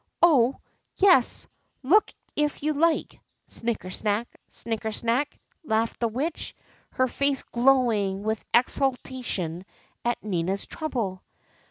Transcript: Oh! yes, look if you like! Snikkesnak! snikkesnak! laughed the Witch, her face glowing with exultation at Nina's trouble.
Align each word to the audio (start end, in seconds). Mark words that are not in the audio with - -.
Oh! 0.23 0.57
yes, 0.97 1.47
look 1.83 2.11
if 2.35 2.63
you 2.63 2.73
like! 2.73 3.19
Snikkesnak! 3.47 4.25
snikkesnak! 4.49 5.27
laughed 5.63 5.99
the 5.99 6.07
Witch, 6.07 6.55
her 6.93 7.07
face 7.07 7.43
glowing 7.43 8.23
with 8.23 8.43
exultation 8.51 9.63
at 10.03 10.23
Nina's 10.23 10.65
trouble. 10.65 11.21